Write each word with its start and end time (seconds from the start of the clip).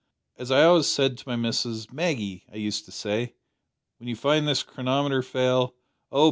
As 0.35 0.49
I 0.49 0.63
always 0.63 0.87
said 0.87 1.15
to 1.19 1.29
my 1.29 1.35
missus, 1.35 1.85
`Maggie,' 1.85 2.41
I 2.51 2.55
used 2.55 2.85
to 2.85 2.91
say, 2.91 3.35
`when 4.01 4.07
you 4.07 4.15
find 4.15 4.47
this 4.47 4.63
chronometer 4.63 5.21
fail' 5.21 5.75
`Oh! 6.11 6.19